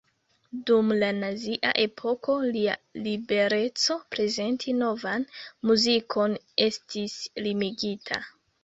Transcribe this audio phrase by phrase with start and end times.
[0.69, 2.75] Dum la Nazia epoko, lia
[3.09, 5.29] libereco prezenti novan
[5.73, 6.39] muzikon
[6.71, 8.25] estis limigita.